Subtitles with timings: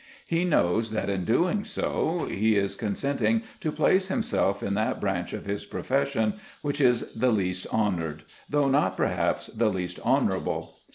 [0.25, 5.31] He knows that in doing so he is consenting to place himself in that branch
[5.31, 10.79] of his profession which is the least honoured, though not perhaps the least honourable.